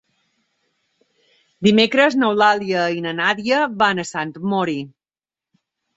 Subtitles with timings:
[1.67, 4.79] Dimecres n'Eulàlia i na Nàdia van a Sant Mori.